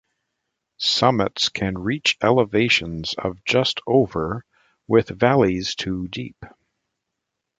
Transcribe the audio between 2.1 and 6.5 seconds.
elevations of just over with valleys to deep.